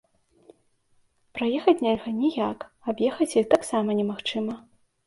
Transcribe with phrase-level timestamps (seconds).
[1.39, 2.59] Праехаць нельга ніяк,
[2.95, 4.63] аб'ехаць іх так сама немагчыма.